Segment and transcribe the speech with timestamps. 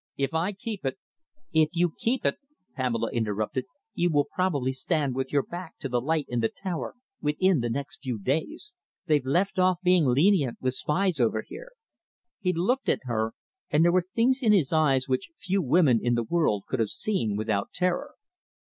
[0.17, 0.97] If I keep it"
[1.53, 2.37] "If you keep it,"
[2.75, 6.95] Pamela interrupted, "you will probably stand with your back to the light in the Tower
[7.21, 8.75] within the next few days.
[9.05, 11.73] They've left off being lenient with spies over here."
[12.39, 13.35] He looked at her,
[13.69, 16.89] and there were things in his eyes which few women in the world could have
[16.89, 18.15] seen without terror.